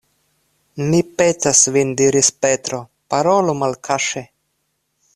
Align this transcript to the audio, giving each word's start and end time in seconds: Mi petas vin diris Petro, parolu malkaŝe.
Mi 0.85 1.01
petas 1.19 1.61
vin 1.77 1.93
diris 2.01 2.33
Petro, 2.47 2.81
parolu 3.15 3.57
malkaŝe. 3.63 4.29